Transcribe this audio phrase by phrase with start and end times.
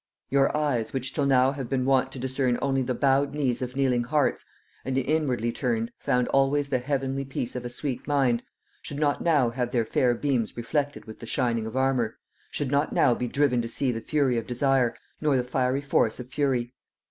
[0.31, 3.75] Your eyes, which till now have been wont to discern only the bowed knees of
[3.75, 4.43] kneeling hearts,
[4.83, 8.41] and, inwardly turned, found always the heavenly peace of a sweet mind,
[8.81, 12.17] should not now have their fair beams reflected with the shining of armour,
[12.49, 16.19] should not now be driven to see the fury of desire, nor the fiery force
[16.19, 16.73] of fury.